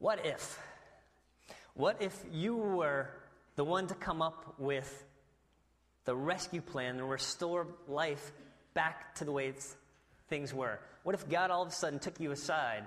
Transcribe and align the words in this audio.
What 0.00 0.24
if? 0.24 0.58
What 1.74 2.00
if 2.00 2.18
you 2.32 2.56
were 2.56 3.10
the 3.56 3.64
one 3.64 3.86
to 3.88 3.94
come 3.94 4.22
up 4.22 4.54
with 4.58 5.04
the 6.06 6.16
rescue 6.16 6.62
plan 6.62 6.96
and 6.96 7.08
restore 7.08 7.66
life 7.86 8.32
back 8.72 9.14
to 9.16 9.26
the 9.26 9.30
way 9.30 9.52
things 10.28 10.54
were? 10.54 10.80
What 11.02 11.14
if 11.14 11.28
God 11.28 11.50
all 11.50 11.62
of 11.62 11.68
a 11.68 11.72
sudden 11.72 11.98
took 11.98 12.18
you 12.18 12.30
aside 12.30 12.86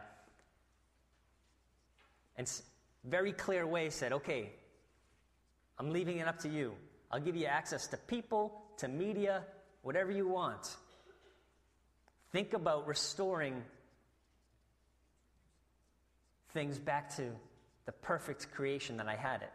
and 2.35 2.51
very 3.05 3.31
clear 3.31 3.65
way 3.67 3.91
said, 3.91 4.13
okay, 4.13 4.49
I'm 5.77 5.91
leaving 5.91 6.17
it 6.17 6.27
up 6.27 6.39
to 6.39 6.49
you. 6.49 6.73
I'll 7.11 7.19
give 7.19 7.35
you 7.35 7.45
access 7.45 7.85
to 7.87 7.97
people, 7.97 8.59
to 8.77 8.87
media, 8.87 9.43
whatever 9.83 10.11
you 10.11 10.27
want. 10.27 10.75
Think 12.31 12.53
about 12.53 12.87
restoring 12.87 13.61
things 16.53 16.79
back 16.79 17.15
to 17.17 17.31
the 17.85 17.91
perfect 17.91 18.51
creation 18.51 18.97
that 18.97 19.07
I 19.07 19.15
had 19.15 19.41
it. 19.41 19.51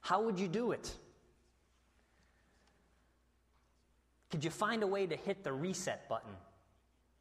How 0.00 0.22
would 0.22 0.38
you 0.38 0.48
do 0.48 0.72
it? 0.72 0.94
Could 4.30 4.44
you 4.44 4.50
find 4.50 4.82
a 4.82 4.86
way 4.86 5.06
to 5.06 5.16
hit 5.16 5.44
the 5.44 5.52
reset 5.52 6.08
button? 6.08 6.32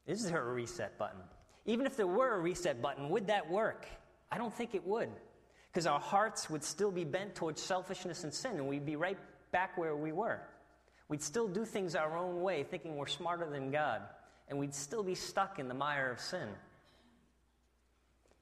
Is 0.05 0.29
there 0.29 0.47
a 0.47 0.53
reset 0.53 0.97
button? 0.97 1.21
Even 1.65 1.85
if 1.85 1.97
there 1.97 2.07
were 2.07 2.35
a 2.35 2.39
reset 2.39 2.81
button, 2.81 3.09
would 3.09 3.27
that 3.27 3.49
work? 3.49 3.87
I 4.31 4.37
don't 4.37 4.53
think 4.53 4.75
it 4.75 4.85
would. 4.85 5.09
Because 5.71 5.87
our 5.87 5.99
hearts 5.99 6.49
would 6.49 6.63
still 6.63 6.91
be 6.91 7.03
bent 7.03 7.35
towards 7.35 7.61
selfishness 7.61 8.23
and 8.23 8.33
sin, 8.33 8.57
and 8.57 8.67
we'd 8.67 8.85
be 8.85 8.95
right 8.95 9.17
back 9.51 9.77
where 9.77 9.95
we 9.95 10.11
were. 10.11 10.41
We'd 11.07 11.21
still 11.21 11.47
do 11.47 11.65
things 11.65 11.95
our 11.95 12.17
own 12.17 12.41
way, 12.41 12.63
thinking 12.63 12.95
we're 12.95 13.07
smarter 13.07 13.49
than 13.49 13.71
God, 13.71 14.01
and 14.47 14.57
we'd 14.57 14.73
still 14.73 15.03
be 15.03 15.15
stuck 15.15 15.59
in 15.59 15.67
the 15.67 15.73
mire 15.73 16.11
of 16.11 16.19
sin. 16.19 16.49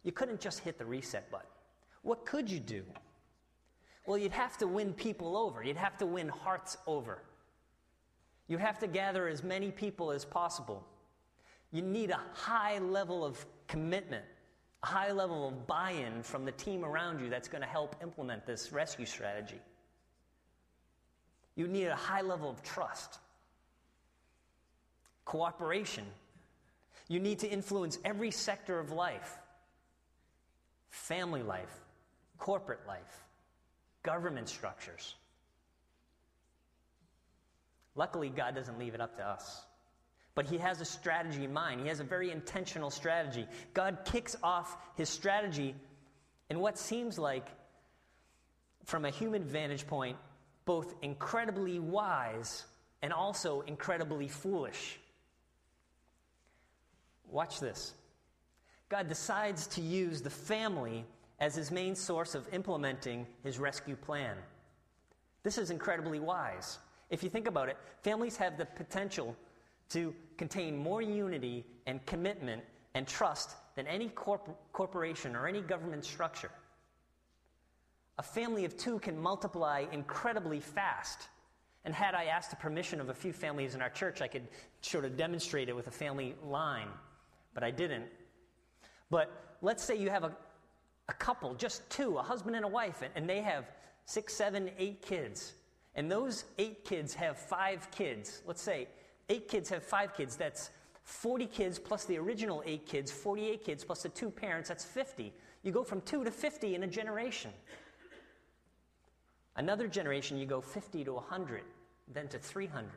You 0.03 0.11
couldn't 0.11 0.39
just 0.39 0.59
hit 0.59 0.77
the 0.77 0.85
reset 0.85 1.29
button. 1.31 1.47
What 2.01 2.25
could 2.25 2.49
you 2.49 2.59
do? 2.59 2.83
Well, 4.05 4.17
you'd 4.17 4.33
have 4.33 4.57
to 4.57 4.67
win 4.67 4.93
people 4.93 5.37
over, 5.37 5.63
you'd 5.63 5.77
have 5.77 5.97
to 5.99 6.05
win 6.05 6.27
hearts 6.27 6.77
over. 6.87 7.19
You'd 8.49 8.59
have 8.59 8.77
to 8.79 8.87
gather 8.87 9.29
as 9.29 9.41
many 9.41 9.71
people 9.71 10.11
as 10.11 10.25
possible. 10.25 10.85
You 11.71 11.81
need 11.81 12.11
a 12.11 12.19
high 12.33 12.79
level 12.79 13.23
of 13.23 13.45
commitment 13.67 14.25
a 14.83 14.85
high 14.85 15.11
level 15.11 15.47
of 15.47 15.65
buy 15.65 15.91
in 15.91 16.21
from 16.23 16.43
the 16.43 16.51
team 16.51 16.83
around 16.83 17.19
you 17.19 17.29
that's 17.29 17.47
going 17.47 17.61
to 17.61 17.67
help 17.67 17.95
implement 18.03 18.45
this 18.45 18.73
rescue 18.73 19.05
strategy. 19.05 19.59
You 21.55 21.67
need 21.67 21.85
a 21.85 21.95
high 21.95 22.21
level 22.21 22.49
of 22.49 22.61
trust, 22.63 23.19
cooperation. 25.23 26.05
You 27.07 27.19
need 27.19 27.39
to 27.39 27.47
influence 27.47 27.99
every 28.03 28.31
sector 28.31 28.79
of 28.79 28.91
life 28.91 29.37
family 31.07 31.43
life, 31.43 31.81
corporate 32.37 32.79
life, 32.87 33.25
government 34.03 34.47
structures. 34.47 35.15
Luckily, 37.95 38.29
God 38.29 38.55
doesn't 38.55 38.79
leave 38.79 38.95
it 38.95 39.01
up 39.01 39.17
to 39.17 39.27
us. 39.27 39.65
But 40.35 40.47
he 40.47 40.57
has 40.57 40.81
a 40.81 40.85
strategy 40.85 41.43
in 41.43 41.53
mind. 41.53 41.81
He 41.81 41.87
has 41.89 41.99
a 41.99 42.03
very 42.05 42.31
intentional 42.31 42.89
strategy. 42.89 43.45
God 43.73 43.99
kicks 44.05 44.35
off 44.41 44.77
his 44.95 45.09
strategy 45.09 45.75
in 46.49 46.59
what 46.59 46.77
seems 46.77 47.19
like, 47.19 47.47
from 48.85 49.05
a 49.05 49.09
human 49.09 49.43
vantage 49.43 49.85
point, 49.85 50.17
both 50.65 50.95
incredibly 51.01 51.79
wise 51.79 52.63
and 53.01 53.13
also 53.13 53.61
incredibly 53.61 54.27
foolish. 54.27 54.99
Watch 57.29 57.59
this. 57.59 57.93
God 58.89 59.07
decides 59.07 59.67
to 59.67 59.81
use 59.81 60.21
the 60.21 60.29
family 60.29 61.05
as 61.39 61.55
his 61.55 61.71
main 61.71 61.95
source 61.95 62.35
of 62.35 62.51
implementing 62.53 63.27
his 63.43 63.59
rescue 63.59 63.95
plan. 63.95 64.37
This 65.43 65.57
is 65.57 65.71
incredibly 65.71 66.19
wise. 66.19 66.79
If 67.09 67.23
you 67.23 67.29
think 67.29 67.47
about 67.47 67.69
it, 67.69 67.77
families 68.01 68.37
have 68.37 68.57
the 68.57 68.65
potential 68.65 69.35
to 69.89 70.13
contain 70.37 70.77
more 70.77 71.01
unity 71.01 71.65
and 71.85 72.05
commitment 72.05 72.63
and 72.93 73.07
trust 73.07 73.51
than 73.75 73.87
any 73.87 74.09
corp- 74.09 74.57
corporation 74.71 75.35
or 75.35 75.47
any 75.47 75.61
government 75.61 76.05
structure. 76.05 76.51
A 78.17 78.23
family 78.23 78.65
of 78.65 78.77
two 78.77 78.99
can 78.99 79.19
multiply 79.19 79.85
incredibly 79.91 80.59
fast. 80.59 81.27
And 81.85 81.93
had 81.93 82.15
I 82.15 82.25
asked 82.25 82.51
the 82.51 82.55
permission 82.55 83.01
of 83.01 83.09
a 83.09 83.13
few 83.13 83.33
families 83.33 83.75
in 83.75 83.81
our 83.81 83.89
church, 83.89 84.21
I 84.21 84.27
could 84.27 84.47
sort 84.81 85.03
of 85.03 85.17
demonstrate 85.17 85.67
it 85.67 85.75
with 85.75 85.87
a 85.87 85.91
family 85.91 86.35
line, 86.43 86.87
but 87.53 87.63
I 87.63 87.71
didn't. 87.71 88.05
But 89.13 89.29
let's 89.61 89.83
say 89.83 89.95
you 89.95 90.09
have 90.09 90.23
a, 90.23 90.35
a 91.07 91.13
couple, 91.13 91.53
just 91.53 91.87
two, 91.91 92.17
a 92.17 92.23
husband 92.23 92.55
and 92.55 92.65
a 92.65 92.67
wife, 92.67 93.03
and, 93.03 93.11
and 93.15 93.29
they 93.29 93.41
have 93.41 93.65
six, 94.05 94.33
seven, 94.33 94.71
eight 94.79 95.03
kids. 95.03 95.53
And 95.93 96.11
those 96.11 96.45
eight 96.57 96.83
kids 96.83 97.13
have 97.13 97.37
five 97.37 97.91
kids. 97.91 98.41
Let's 98.47 98.63
say 98.63 98.87
eight 99.29 99.47
kids 99.47 99.69
have 99.69 99.83
five 99.83 100.15
kids. 100.17 100.35
That's 100.35 100.71
40 101.03 101.45
kids 101.45 101.77
plus 101.77 102.05
the 102.05 102.17
original 102.17 102.63
eight 102.65 102.87
kids, 102.87 103.11
48 103.11 103.63
kids 103.63 103.83
plus 103.83 104.01
the 104.01 104.09
two 104.09 104.31
parents, 104.31 104.69
that's 104.69 104.83
50. 104.83 105.31
You 105.61 105.71
go 105.71 105.83
from 105.83 106.01
two 106.01 106.23
to 106.23 106.31
50 106.31 106.73
in 106.73 106.81
a 106.81 106.87
generation. 106.87 107.51
Another 109.57 109.87
generation, 109.87 110.39
you 110.39 110.47
go 110.47 110.59
50 110.59 111.03
to 111.03 111.13
100, 111.13 111.61
then 112.11 112.27
to 112.29 112.39
300. 112.39 112.89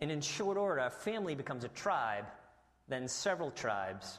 And 0.00 0.12
in 0.12 0.20
short 0.20 0.56
order, 0.56 0.82
a 0.82 0.90
family 0.90 1.34
becomes 1.34 1.64
a 1.64 1.68
tribe, 1.68 2.26
then 2.90 3.08
several 3.08 3.50
tribes. 3.50 4.18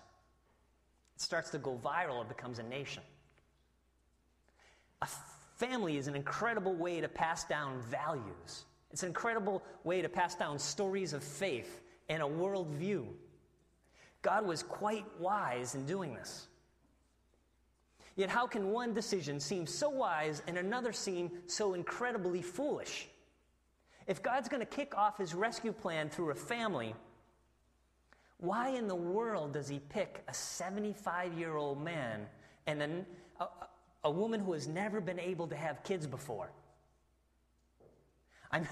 It 1.15 1.21
starts 1.21 1.51
to 1.51 1.59
go 1.59 1.79
viral, 1.83 2.23
it 2.23 2.29
becomes 2.29 2.57
a 2.57 2.63
nation. 2.63 3.03
A 5.03 5.07
Family 5.61 5.97
is 5.97 6.07
an 6.07 6.15
incredible 6.15 6.73
way 6.73 7.01
to 7.01 7.07
pass 7.07 7.43
down 7.43 7.79
values. 7.81 8.65
It's 8.89 9.03
an 9.03 9.09
incredible 9.09 9.61
way 9.83 10.01
to 10.01 10.09
pass 10.09 10.33
down 10.33 10.57
stories 10.57 11.13
of 11.13 11.23
faith 11.23 11.81
and 12.09 12.23
a 12.23 12.25
worldview. 12.25 13.05
God 14.23 14.43
was 14.43 14.63
quite 14.63 15.05
wise 15.19 15.75
in 15.75 15.85
doing 15.85 16.15
this. 16.15 16.47
Yet, 18.15 18.29
how 18.29 18.47
can 18.47 18.71
one 18.71 18.95
decision 18.95 19.39
seem 19.39 19.67
so 19.67 19.87
wise 19.87 20.41
and 20.47 20.57
another 20.57 20.91
seem 20.91 21.29
so 21.45 21.75
incredibly 21.75 22.41
foolish? 22.41 23.07
If 24.07 24.23
God's 24.23 24.49
going 24.49 24.61
to 24.61 24.65
kick 24.65 24.97
off 24.97 25.19
his 25.19 25.35
rescue 25.35 25.73
plan 25.73 26.09
through 26.09 26.31
a 26.31 26.35
family, 26.35 26.95
why 28.41 28.69
in 28.69 28.87
the 28.87 28.95
world 28.95 29.53
does 29.53 29.69
he 29.69 29.79
pick 29.79 30.23
a 30.27 30.33
75 30.33 31.33
year 31.33 31.55
old 31.55 31.81
man 31.81 32.25
and 32.65 32.81
a, 32.81 33.43
a, 33.43 33.47
a 34.03 34.11
woman 34.11 34.39
who 34.39 34.53
has 34.53 34.67
never 34.67 34.99
been 34.99 35.19
able 35.19 35.47
to 35.47 35.55
have 35.55 35.83
kids 35.83 36.07
before. 36.07 36.51
I'm, 38.51 38.67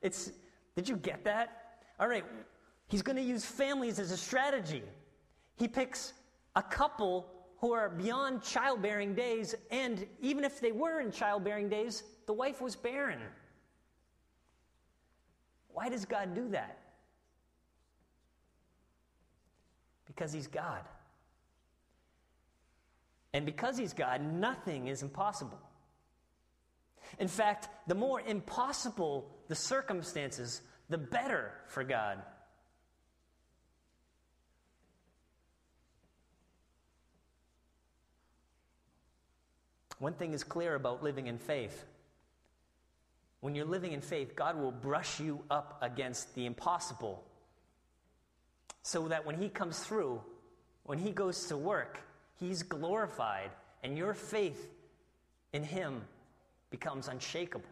it's, 0.00 0.32
did 0.74 0.88
you 0.88 0.96
get 0.96 1.24
that? 1.24 1.82
All 2.00 2.08
right, 2.08 2.24
he's 2.88 3.02
going 3.02 3.16
to 3.16 3.22
use 3.22 3.44
families 3.44 3.98
as 3.98 4.10
a 4.10 4.16
strategy. 4.16 4.82
He 5.56 5.68
picks 5.68 6.14
a 6.56 6.62
couple 6.62 7.26
who 7.58 7.72
are 7.72 7.90
beyond 7.90 8.42
childbearing 8.42 9.14
days, 9.14 9.54
and 9.70 10.06
even 10.20 10.42
if 10.42 10.58
they 10.58 10.72
were 10.72 11.00
in 11.00 11.12
childbearing 11.12 11.68
days, 11.68 12.02
the 12.26 12.32
wife 12.32 12.60
was 12.60 12.74
barren. 12.74 13.20
Why 15.68 15.90
does 15.90 16.04
God 16.04 16.34
do 16.34 16.48
that? 16.48 16.81
Because 20.14 20.32
He's 20.32 20.46
God. 20.46 20.82
And 23.32 23.46
because 23.46 23.78
He's 23.78 23.94
God, 23.94 24.20
nothing 24.20 24.88
is 24.88 25.02
impossible. 25.02 25.58
In 27.18 27.28
fact, 27.28 27.68
the 27.86 27.94
more 27.94 28.20
impossible 28.20 29.30
the 29.48 29.54
circumstances, 29.54 30.60
the 30.90 30.98
better 30.98 31.52
for 31.66 31.82
God. 31.82 32.18
One 39.98 40.12
thing 40.12 40.34
is 40.34 40.44
clear 40.44 40.74
about 40.74 41.02
living 41.02 41.26
in 41.26 41.38
faith. 41.38 41.84
When 43.40 43.54
you're 43.54 43.64
living 43.64 43.92
in 43.92 44.00
faith, 44.00 44.36
God 44.36 44.58
will 44.58 44.72
brush 44.72 45.20
you 45.20 45.42
up 45.50 45.78
against 45.80 46.34
the 46.34 46.44
impossible 46.44 47.24
so 48.82 49.08
that 49.08 49.24
when 49.24 49.36
He 49.40 49.48
comes 49.48 49.78
through, 49.78 50.20
when 50.84 50.98
He 50.98 51.10
goes 51.10 51.46
to 51.46 51.56
work, 51.56 52.00
He's 52.38 52.62
glorified, 52.62 53.50
and 53.82 53.96
your 53.96 54.14
faith 54.14 54.68
in 55.52 55.62
Him 55.62 56.02
becomes 56.70 57.08
unshakable 57.08 57.68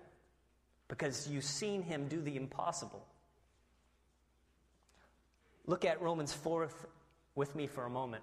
because 0.88 1.28
you've 1.28 1.44
seen 1.44 1.82
Him 1.82 2.08
do 2.08 2.20
the 2.20 2.36
impossible. 2.36 3.04
Look 5.66 5.84
at 5.84 6.00
Romans 6.00 6.32
4 6.32 6.68
with 7.34 7.54
me 7.54 7.66
for 7.66 7.84
a 7.84 7.90
moment. 7.90 8.22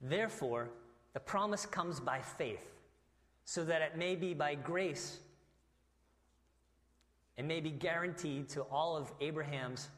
Therefore, 0.00 0.68
the 1.14 1.20
promise 1.20 1.66
comes 1.66 2.00
by 2.00 2.20
faith, 2.20 2.72
so 3.44 3.64
that 3.64 3.82
it 3.82 3.96
may 3.96 4.16
be 4.16 4.34
by 4.34 4.54
grace 4.54 5.18
and 7.38 7.46
may 7.46 7.60
be 7.60 7.70
guaranteed 7.70 8.48
to 8.50 8.62
all 8.62 8.96
of 8.96 9.10
Abraham's 9.20 9.88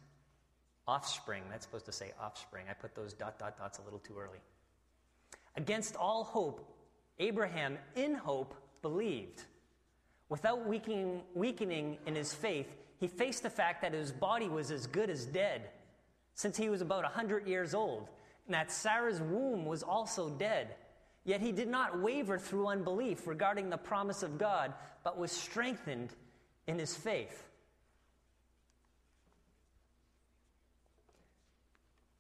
offspring. 0.88 1.44
That's 1.50 1.64
supposed 1.64 1.87
to 1.87 1.93
say 1.93 2.12
offspring. 2.20 2.64
I 2.69 2.73
put 2.73 2.94
those 2.96 3.12
dot, 3.12 3.38
dot, 3.38 3.58
dots 3.58 3.79
a 3.79 3.82
little 3.82 4.00
too 4.00 4.14
early. 4.19 4.38
Against 5.56 5.94
all 5.94 6.25
hope, 6.25 6.67
Abraham, 7.20 7.79
in 7.94 8.14
hope, 8.14 8.55
believed. 8.82 9.43
Without 10.29 10.67
weakening, 10.67 11.23
weakening 11.35 11.99
in 12.06 12.14
his 12.14 12.32
faith, 12.32 12.75
he 12.99 13.06
faced 13.06 13.43
the 13.43 13.50
fact 13.50 13.82
that 13.82 13.93
his 13.93 14.11
body 14.11 14.49
was 14.49 14.70
as 14.70 14.87
good 14.87 15.11
as 15.11 15.25
dead 15.26 15.70
since 16.35 16.56
he 16.56 16.69
was 16.69 16.81
about 16.81 17.02
100 17.02 17.46
years 17.46 17.75
old, 17.75 18.08
and 18.46 18.55
that 18.55 18.70
Sarah's 18.70 19.20
womb 19.20 19.67
was 19.67 19.82
also 19.82 20.31
dead. 20.31 20.76
Yet 21.25 21.40
he 21.40 21.52
did 21.52 21.69
not 21.69 22.00
waver 22.00 22.38
through 22.38 22.69
unbelief 22.69 23.26
regarding 23.26 23.69
the 23.69 23.76
promise 23.76 24.23
of 24.23 24.38
God, 24.38 24.73
but 25.05 25.19
was 25.19 25.32
strengthened 25.32 26.11
in 26.67 26.79
his 26.79 26.94
faith. 26.94 27.44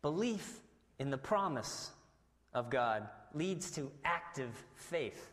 Belief 0.02 0.60
in 0.98 1.10
the 1.10 1.18
promise 1.18 1.90
of 2.54 2.70
God 2.70 3.08
leads 3.34 3.70
to 3.72 3.90
active 4.04 4.50
faith. 4.74 5.30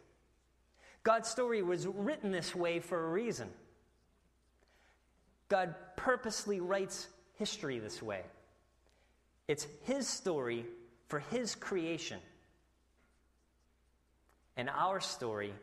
God's 1.03 1.29
story 1.29 1.62
was 1.62 1.88
written 1.88 2.31
this 2.31 2.56
way 2.56 2.79
for 2.79 3.06
a 3.06 3.09
reason. 3.09 3.50
God 5.50 5.75
purposely 5.95 6.59
writes 6.59 7.07
history 7.35 7.79
this 7.79 8.01
way. 8.01 8.21
It's 9.47 9.67
His 9.83 10.07
story 10.07 10.65
for 11.07 11.19
His 11.19 11.53
creation. 11.53 12.19
And 14.57 14.69
our 14.69 15.00
story, 15.00 15.53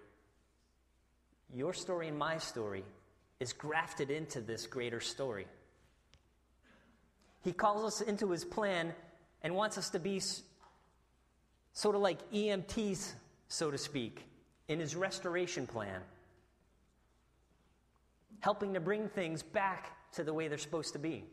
your 1.53 1.73
story 1.73 2.09
and 2.09 2.19
my 2.19 2.39
story, 2.39 2.85
is 3.41 3.53
grafted 3.53 4.11
into 4.11 4.41
this 4.41 4.67
greater 4.67 5.01
story. 5.01 5.47
He 7.43 7.53
calls 7.53 7.85
us 7.85 8.01
into 8.01 8.31
His 8.31 8.45
plan 8.45 8.95
and 9.43 9.55
wants 9.55 9.77
us 9.79 9.91
to 9.91 9.99
be 9.99 10.21
sort 11.73 11.97
of 11.97 12.03
like 12.03 12.31
EMTs, 12.31 13.13
so 13.49 13.71
to 13.71 13.79
speak, 13.79 14.25
in 14.69 14.79
His 14.79 14.95
restoration 14.95 15.67
plan, 15.67 16.01
helping 18.41 18.75
to 18.75 18.81
bring 18.81 19.09
things 19.09 19.43
back 19.43 19.97
to 20.13 20.25
the 20.25 20.33
way 20.33 20.49
they're 20.49 20.59
supposed 20.59 20.93
to 20.93 20.99
be. 20.99 21.25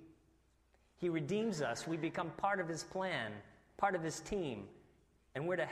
He 0.98 1.10
redeems 1.10 1.62
us, 1.62 1.88
we 1.88 1.98
become 1.98 2.32
part 2.32 2.60
of 2.60 2.68
His 2.68 2.84
plan, 2.84 3.32
part 3.78 3.96
of 3.96 4.04
His 4.04 4.20
team, 4.20 4.66
and 5.36 5.48
we're 5.48 5.58
to 5.58 5.70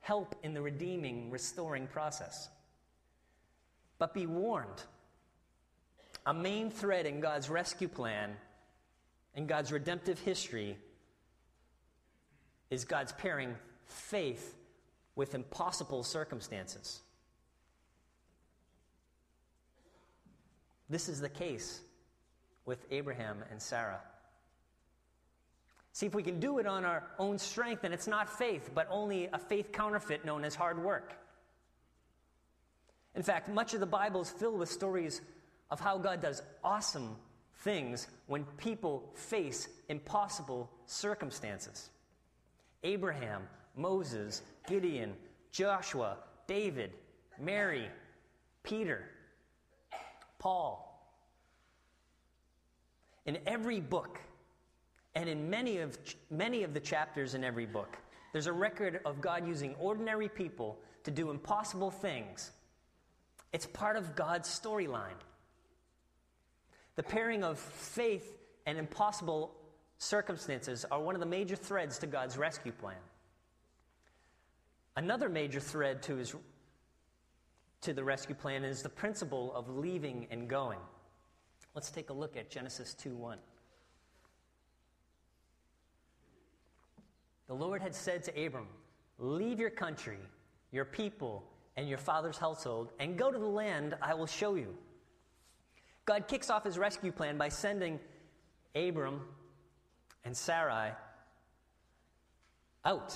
help 0.00 0.34
in 0.42 0.54
the 0.54 0.62
redeeming, 0.62 1.30
restoring 1.30 1.86
process. 1.86 2.48
But 3.98 4.14
be 4.14 4.26
warned 4.26 4.82
a 6.26 6.34
main 6.34 6.70
thread 6.70 7.06
in 7.06 7.20
God's 7.20 7.48
rescue 7.48 7.88
plan 7.88 8.36
and 9.34 9.48
God's 9.48 9.72
redemptive 9.72 10.18
history 10.20 10.76
is 12.70 12.84
God's 12.84 13.12
pairing 13.12 13.54
faith 13.86 14.54
with 15.14 15.34
impossible 15.34 16.02
circumstances. 16.02 17.00
This 20.90 21.08
is 21.08 21.20
the 21.20 21.28
case 21.28 21.80
with 22.64 22.84
Abraham 22.90 23.38
and 23.50 23.60
Sarah. 23.60 24.00
See 25.92 26.06
if 26.06 26.14
we 26.14 26.22
can 26.22 26.38
do 26.38 26.58
it 26.58 26.66
on 26.66 26.84
our 26.84 27.02
own 27.18 27.38
strength, 27.38 27.84
and 27.84 27.92
it's 27.92 28.06
not 28.06 28.38
faith, 28.38 28.70
but 28.74 28.86
only 28.90 29.28
a 29.32 29.38
faith 29.38 29.72
counterfeit 29.72 30.24
known 30.24 30.44
as 30.44 30.54
hard 30.54 30.82
work. 30.82 31.14
In 33.16 33.22
fact, 33.22 33.48
much 33.48 33.74
of 33.74 33.80
the 33.80 33.86
Bible 33.86 34.20
is 34.20 34.30
filled 34.30 34.58
with 34.58 34.70
stories 34.70 35.20
of 35.70 35.80
how 35.80 35.98
God 35.98 36.22
does 36.22 36.42
awesome 36.62 37.16
things 37.58 38.06
when 38.26 38.44
people 38.56 39.10
face 39.14 39.68
impossible 39.88 40.70
circumstances. 40.86 41.90
Abraham, 42.84 43.42
Moses, 43.76 44.42
Gideon, 44.68 45.14
Joshua, 45.50 46.18
David, 46.46 46.92
Mary, 47.38 47.88
Peter, 48.62 49.04
Paul. 50.38 50.84
In 53.26 53.38
every 53.46 53.80
book, 53.80 54.20
and 55.14 55.28
in 55.28 55.50
many 55.50 55.78
of, 55.78 55.98
many 56.30 56.62
of 56.62 56.74
the 56.74 56.80
chapters 56.80 57.34
in 57.34 57.42
every 57.42 57.66
book, 57.66 57.96
there's 58.32 58.46
a 58.46 58.52
record 58.52 59.00
of 59.04 59.20
God 59.20 59.46
using 59.46 59.74
ordinary 59.76 60.28
people 60.28 60.78
to 61.04 61.10
do 61.10 61.30
impossible 61.30 61.90
things. 61.90 62.52
It's 63.52 63.66
part 63.66 63.96
of 63.96 64.14
God's 64.14 64.48
storyline. 64.48 65.18
The 66.98 67.04
pairing 67.04 67.44
of 67.44 67.60
faith 67.60 68.36
and 68.66 68.76
impossible 68.76 69.54
circumstances 69.98 70.84
are 70.90 71.00
one 71.00 71.14
of 71.14 71.20
the 71.20 71.26
major 71.26 71.54
threads 71.54 71.96
to 72.00 72.08
God's 72.08 72.36
rescue 72.36 72.72
plan. 72.72 72.96
Another 74.96 75.28
major 75.28 75.60
thread 75.60 76.02
to, 76.02 76.16
his, 76.16 76.34
to 77.82 77.92
the 77.92 78.02
rescue 78.02 78.34
plan 78.34 78.64
is 78.64 78.82
the 78.82 78.88
principle 78.88 79.54
of 79.54 79.68
leaving 79.68 80.26
and 80.32 80.48
going. 80.48 80.80
Let's 81.72 81.92
take 81.92 82.10
a 82.10 82.12
look 82.12 82.36
at 82.36 82.50
Genesis 82.50 82.94
2 82.94 83.10
1. 83.10 83.38
The 87.46 87.54
Lord 87.54 87.80
had 87.80 87.94
said 87.94 88.24
to 88.24 88.44
Abram, 88.44 88.66
Leave 89.20 89.60
your 89.60 89.70
country, 89.70 90.18
your 90.72 90.84
people, 90.84 91.44
and 91.76 91.88
your 91.88 91.98
father's 91.98 92.38
household, 92.38 92.90
and 92.98 93.16
go 93.16 93.30
to 93.30 93.38
the 93.38 93.46
land 93.46 93.96
I 94.02 94.14
will 94.14 94.26
show 94.26 94.56
you. 94.56 94.76
God 96.08 96.26
kicks 96.26 96.48
off 96.48 96.64
his 96.64 96.78
rescue 96.78 97.12
plan 97.12 97.36
by 97.36 97.50
sending 97.50 98.00
Abram 98.74 99.20
and 100.24 100.34
Sarai 100.34 100.92
out. 102.82 103.14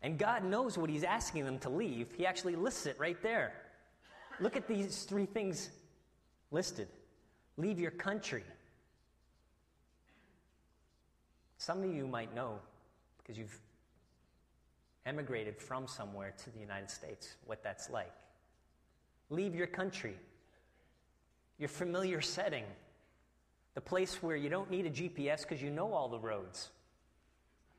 And 0.00 0.16
God 0.16 0.42
knows 0.42 0.78
what 0.78 0.88
he's 0.88 1.04
asking 1.04 1.44
them 1.44 1.58
to 1.58 1.68
leave. 1.68 2.08
He 2.16 2.24
actually 2.24 2.56
lists 2.56 2.86
it 2.86 2.96
right 2.98 3.22
there. 3.22 3.52
Look 4.40 4.56
at 4.56 4.66
these 4.66 5.02
three 5.02 5.26
things 5.26 5.68
listed 6.50 6.88
leave 7.58 7.78
your 7.78 7.90
country, 7.90 8.42
some 11.58 11.82
of 11.82 11.94
you 11.94 12.06
might 12.06 12.34
know, 12.34 12.58
because 13.18 13.36
you've 13.36 13.60
emigrated 15.04 15.58
from 15.58 15.86
somewhere 15.86 16.32
to 16.42 16.48
the 16.48 16.58
United 16.58 16.90
States, 16.90 17.34
what 17.44 17.62
that's 17.62 17.90
like. 17.90 18.14
Leave 19.28 19.54
your 19.54 19.66
country, 19.66 20.16
your 21.60 21.68
familiar 21.68 22.20
setting, 22.22 22.64
the 23.74 23.80
place 23.80 24.22
where 24.22 24.34
you 24.34 24.48
don't 24.48 24.70
need 24.70 24.86
a 24.86 24.90
GPS 24.90 25.42
because 25.42 25.62
you 25.62 25.70
know 25.70 25.92
all 25.92 26.08
the 26.08 26.18
roads. 26.18 26.70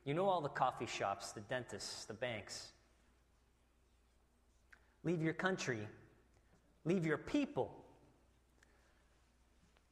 You 0.06 0.14
know 0.14 0.30
all 0.30 0.40
the 0.40 0.50
coffee 0.50 0.86
shops, 0.86 1.32
the 1.32 1.42
dentists, 1.42 2.06
the 2.06 2.14
banks. 2.14 2.72
Leave 5.04 5.22
your 5.22 5.34
country. 5.34 5.80
Leave 6.86 7.06
your 7.06 7.18
people. 7.18 7.76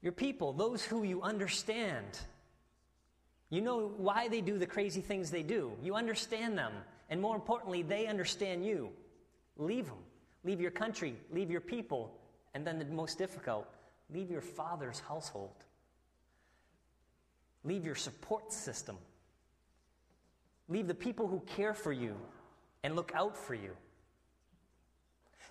Your 0.02 0.14
people, 0.14 0.54
those 0.54 0.86
who 0.86 1.04
you 1.04 1.22
understand, 1.24 2.20
you 3.50 3.62
know 3.62 3.92
why 3.98 4.28
they 4.28 4.42
do 4.42 4.58
the 4.58 4.68
crazy 4.68 5.02
things 5.02 5.32
they 5.32 5.44
do. 5.44 5.72
You 5.84 5.96
understand 5.96 6.58
them. 6.58 6.74
And 7.10 7.20
more 7.20 7.36
importantly, 7.36 7.82
they 7.82 8.06
understand 8.06 8.64
you. 8.64 8.90
Leave 9.58 9.88
them. 9.88 9.98
Leave 10.44 10.62
your 10.62 10.72
country. 10.72 11.16
Leave 11.34 11.50
your 11.50 11.62
people. 11.62 12.14
And 12.54 12.66
then 12.66 12.80
the 12.80 12.86
most 12.86 13.18
difficult, 13.18 13.68
leave 14.14 14.30
your 14.32 14.42
father's 14.42 15.00
household. 15.00 15.56
Leave 17.64 17.86
your 17.86 17.96
support 17.96 18.52
system. 18.54 18.98
Leave 20.68 20.88
the 20.88 20.94
people 20.94 21.28
who 21.28 21.42
care 21.42 21.74
for 21.74 21.92
you 21.92 22.16
and 22.84 22.96
look 22.96 23.12
out 23.16 23.36
for 23.36 23.54
you. 23.54 23.72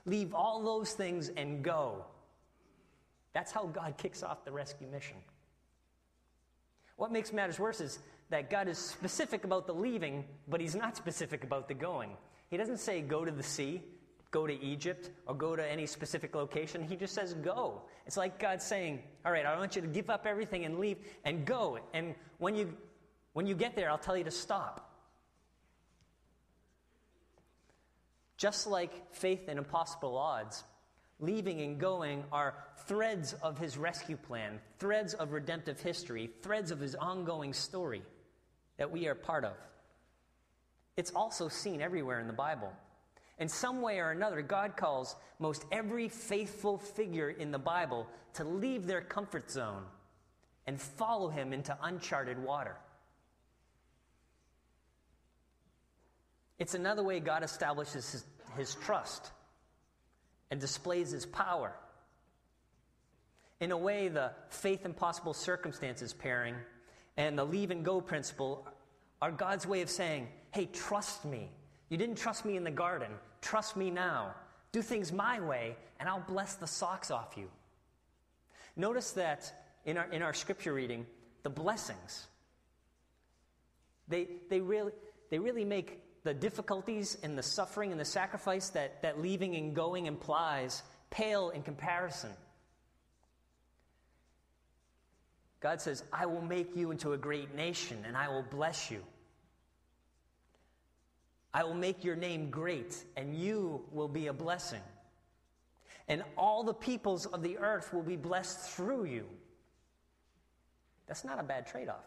Leave 0.06 0.32
all 0.32 0.62
those 0.62 0.92
things 0.92 1.30
and 1.36 1.62
go. 1.62 2.04
That's 3.34 3.52
how 3.52 3.66
God 3.66 3.94
kicks 3.98 4.22
off 4.22 4.44
the 4.44 4.52
rescue 4.52 4.88
mission. 4.88 5.16
What 6.96 7.12
makes 7.12 7.32
matters 7.32 7.58
worse 7.58 7.80
is 7.80 7.98
that 8.30 8.50
God 8.50 8.68
is 8.68 8.78
specific 8.78 9.44
about 9.44 9.66
the 9.66 9.74
leaving, 9.74 10.24
but 10.48 10.60
He's 10.60 10.74
not 10.74 10.96
specific 10.96 11.44
about 11.44 11.68
the 11.68 11.74
going. 11.74 12.10
He 12.50 12.56
doesn't 12.56 12.78
say, 12.78 13.00
go 13.00 13.24
to 13.24 13.30
the 13.30 13.42
sea, 13.42 13.82
go 14.30 14.47
to 14.47 14.62
Egypt, 14.62 15.11
or 15.26 15.35
go 15.35 15.56
to 15.56 15.66
any 15.66 15.87
specific 15.87 16.35
location. 16.35 16.82
He 16.82 16.97
just 16.97 17.14
says, 17.14 17.35
go. 17.35 17.82
It's 18.06 18.16
like 18.16 18.38
God 18.38 18.61
saying, 18.61 19.02
all 19.25 19.32
right, 19.32 19.47
I 19.47 19.56
want 19.58 19.75
you 19.75 19.82
to 19.82 19.88
give 19.88 20.11
up 20.11 20.26
everything 20.26 20.64
and 20.64 20.78
leave 20.78 20.99
and 21.25 21.47
go. 21.47 21.78
And 21.94 22.14
when 22.38 22.54
you, 22.54 22.76
when 23.32 23.47
you 23.47 23.54
get 23.54 23.75
there, 23.75 23.90
I'll 23.90 23.99
tell 23.99 24.16
you 24.16 24.25
to 24.25 24.30
stop. 24.30 24.85
Just 28.37 28.66
like 28.66 29.14
faith 29.14 29.49
in 29.49 29.58
impossible 29.58 30.16
odds, 30.16 30.62
leaving 31.20 31.61
and 31.62 31.78
going 31.78 32.23
are 32.30 32.54
threads 32.87 33.32
of 33.42 33.58
his 33.58 33.76
rescue 33.76 34.16
plan, 34.16 34.61
threads 34.78 35.14
of 35.14 35.32
redemptive 35.32 35.80
history, 35.80 36.30
threads 36.42 36.70
of 36.70 36.78
his 36.78 36.94
ongoing 36.94 37.52
story 37.52 38.02
that 38.76 38.90
we 38.90 39.08
are 39.08 39.14
part 39.14 39.44
of. 39.44 39.54
It's 40.97 41.11
also 41.12 41.49
seen 41.49 41.80
everywhere 41.80 42.20
in 42.20 42.26
the 42.26 42.32
Bible. 42.32 42.73
In 43.38 43.49
some 43.49 43.80
way 43.80 44.00
or 44.00 44.11
another, 44.11 44.42
God 44.42 44.76
calls 44.76 45.14
most 45.38 45.64
every 45.71 46.09
faithful 46.09 46.78
figure 46.78 47.30
in 47.30 47.52
the 47.52 47.59
Bible 47.59 48.07
to 48.35 48.45
leave 48.45 48.87
their 48.87 49.00
comfort 49.00 49.50
zone 49.50 49.85
and 50.66 50.80
follow 50.80 51.28
him 51.28 51.52
into 51.52 51.76
uncharted 51.83 52.42
water. 52.42 52.76
It's 56.59 56.75
another 56.75 57.04
way 57.04 57.21
God 57.21 57.45
establishes 57.45 58.11
his, 58.11 58.25
his 58.57 58.75
trust 58.75 59.30
and 60.50 60.61
displays 60.61 61.12
his 61.12 61.25
power. 61.25 61.73
In 63.61 63.71
a 63.71 63.76
way, 63.76 64.09
the 64.09 64.33
faith 64.50 64.85
and 64.85 64.97
possible 64.97 65.35
circumstances 65.35 66.12
pairing 66.12 66.57
and 67.16 67.38
the 67.38 67.45
leave 67.45 67.71
and 67.71 67.85
go 67.85 68.00
principle 68.00 68.66
are 69.23 69.30
God's 69.30 69.66
way 69.66 69.83
of 69.83 69.90
saying, 69.90 70.28
hey, 70.52 70.66
trust 70.66 71.25
me. 71.25 71.50
You 71.88 71.97
didn't 71.97 72.16
trust 72.16 72.45
me 72.45 72.57
in 72.57 72.64
the 72.64 72.71
garden. 72.71 73.11
Trust 73.40 73.76
me 73.76 73.90
now. 73.90 74.35
Do 74.73 74.83
things 74.83 75.12
my 75.12 75.40
way, 75.40 75.76
and 75.99 76.09
I'll 76.09 76.25
bless 76.26 76.54
the 76.54 76.66
socks 76.66 77.11
off 77.11 77.35
you. 77.37 77.49
Notice 78.76 79.12
that 79.12 79.52
in 79.85 79.97
our, 79.97 80.11
in 80.12 80.23
our 80.23 80.35
scripture 80.35 80.75
reading, 80.75 81.07
the 81.42 81.50
blessings, 81.50 82.26
they, 84.09 84.28
they, 84.50 84.61
really, 84.61 84.92
they 85.30 85.38
really 85.38 85.64
make 85.64 86.02
the 86.25 86.35
difficulties 86.35 87.16
and 87.23 87.38
the 87.38 87.42
suffering 87.42 87.90
and 87.90 88.00
the 88.00 88.04
sacrifice 88.04 88.68
that, 88.71 89.02
that 89.02 89.21
leaving 89.21 89.54
and 89.57 89.75
going 89.75 90.07
implies 90.07 90.83
pale 91.11 91.50
in 91.50 91.62
comparison. 91.62 92.30
God 95.61 95.80
says, 95.80 96.04
I 96.12 96.26
will 96.26 96.42
make 96.42 96.76
you 96.76 96.90
into 96.90 97.14
a 97.14 97.18
great 97.18 97.54
nation 97.54 98.04
and 98.07 98.16
I 98.16 98.28
will 98.28 98.45
bless 98.50 98.90
you. 98.90 99.02
I 101.58 101.64
will 101.64 101.74
make 101.74 102.04
your 102.04 102.14
name 102.14 102.50
great 102.50 103.02
and 103.16 103.34
you 103.34 103.84
will 103.90 104.06
be 104.06 104.28
a 104.28 104.32
blessing. 104.32 104.80
And 106.06 106.22
all 106.36 106.62
the 106.62 106.72
peoples 106.72 107.26
of 107.26 107.42
the 107.42 107.58
earth 107.58 107.92
will 107.92 108.04
be 108.04 108.14
blessed 108.14 108.60
through 108.60 109.06
you. 109.06 109.26
That's 111.08 111.24
not 111.24 111.40
a 111.40 111.42
bad 111.42 111.66
trade 111.66 111.88
off. 111.88 112.06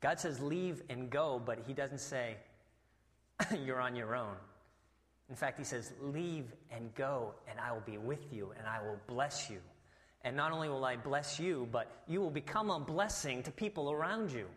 God 0.00 0.18
says, 0.18 0.40
leave 0.40 0.82
and 0.90 1.08
go, 1.08 1.40
but 1.44 1.60
He 1.68 1.72
doesn't 1.72 2.00
say, 2.00 2.34
you're 3.64 3.80
on 3.80 3.94
your 3.94 4.16
own. 4.16 4.34
In 5.30 5.36
fact, 5.36 5.56
He 5.56 5.64
says, 5.64 5.92
leave 6.02 6.46
and 6.72 6.92
go, 6.96 7.32
and 7.48 7.60
I 7.60 7.70
will 7.70 7.84
be 7.86 7.96
with 7.96 8.32
you, 8.32 8.52
and 8.58 8.66
I 8.66 8.82
will 8.82 8.98
bless 9.06 9.48
you. 9.48 9.58
And 10.24 10.36
not 10.36 10.50
only 10.50 10.68
will 10.68 10.84
I 10.84 10.96
bless 10.96 11.38
you, 11.38 11.68
but 11.70 12.02
you 12.08 12.20
will 12.20 12.32
become 12.32 12.70
a 12.70 12.80
blessing 12.80 13.44
to 13.44 13.52
people 13.52 13.92
around 13.92 14.32
you. 14.32 14.48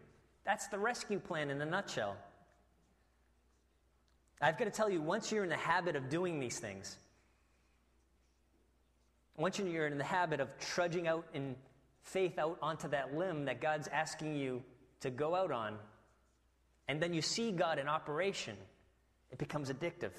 That's 0.46 0.68
the 0.68 0.80
rescue 0.80 1.20
plan 1.20 1.50
in 1.50 1.62
a 1.62 1.66
nutshell. 1.66 2.16
I've 4.42 4.58
got 4.58 4.66
to 4.66 4.72
tell 4.72 4.90
you, 4.90 5.02
once 5.02 5.32
you're 5.32 5.44
in 5.44 5.50
the 5.50 5.56
habit 5.56 5.96
of 5.96 6.10
doing 6.10 6.40
these 6.40 6.60
things, 6.60 6.98
once 9.38 9.60
you're 9.60 9.88
in 9.88 9.98
the 9.98 10.04
habit 10.04 10.40
of 10.40 10.50
trudging 10.60 11.08
out 11.08 11.26
in 11.34 11.56
faith 12.04 12.40
out 12.40 12.58
onto 12.62 12.88
that 12.90 13.16
limb 13.16 13.46
that 13.46 13.62
God's 13.62 13.88
asking 13.88 14.36
you 14.36 14.64
to 15.02 15.12
go 15.12 15.36
out 15.36 15.52
on, 15.52 15.76
and 16.88 17.02
then 17.02 17.14
you 17.14 17.22
see 17.22 17.52
God 17.52 17.78
in 17.78 17.88
operation, 17.88 18.58
it 19.32 19.38
becomes 19.38 19.70
addictive. 19.72 20.12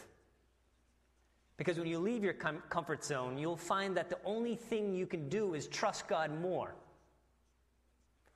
Because 1.57 1.79
when 1.79 1.87
you 1.87 1.99
leave 1.99 2.25
your 2.25 2.33
com- 2.33 2.63
comfort 2.69 3.05
zone, 3.05 3.39
you'll 3.39 3.57
find 3.57 3.97
that 3.97 4.09
the 4.09 4.19
only 4.25 4.57
thing 4.57 4.95
you 4.95 5.07
can 5.07 5.29
do 5.29 5.55
is 5.55 5.67
trust 5.67 6.09
God 6.09 6.31
more. 6.41 6.75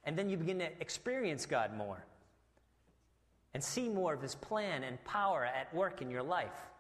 And 0.07 0.17
then 0.17 0.31
you 0.31 0.37
begin 0.37 0.61
to 0.61 0.71
experience 0.81 1.45
God 1.45 1.77
more 1.77 2.03
and 3.53 3.63
see 3.63 3.89
more 3.89 4.15
of 4.15 4.23
His 4.23 4.35
plan 4.35 4.85
and 4.85 5.03
power 5.05 5.45
at 5.45 5.73
work 5.75 6.01
in 6.01 6.11
your 6.11 6.23
life. 6.23 6.71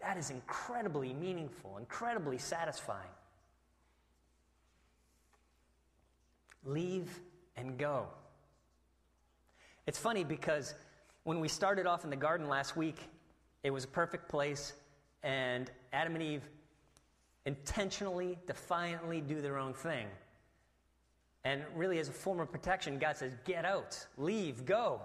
That 0.00 0.16
is 0.16 0.30
incredibly 0.30 1.12
meaningful, 1.12 1.76
incredibly 1.78 2.38
satisfying. 2.38 3.10
Leave 6.64 7.20
and 7.56 7.78
go. 7.78 8.06
It's 9.86 9.98
funny 9.98 10.24
because 10.24 10.74
when 11.24 11.40
we 11.40 11.48
started 11.48 11.86
off 11.86 12.04
in 12.04 12.10
the 12.10 12.16
garden 12.16 12.48
last 12.48 12.76
week, 12.76 12.96
it 13.62 13.70
was 13.70 13.84
a 13.84 13.88
perfect 13.88 14.28
place, 14.28 14.72
and 15.22 15.70
Adam 15.92 16.14
and 16.14 16.22
Eve 16.22 16.42
intentionally, 17.44 18.38
defiantly 18.46 19.20
do 19.20 19.40
their 19.40 19.58
own 19.58 19.74
thing. 19.74 20.06
And 21.44 21.62
really, 21.74 21.98
as 21.98 22.08
a 22.08 22.12
form 22.12 22.40
of 22.40 22.50
protection, 22.52 22.98
God 22.98 23.16
says, 23.16 23.32
Get 23.44 23.64
out, 23.64 24.06
leave, 24.18 24.66
go. 24.66 25.00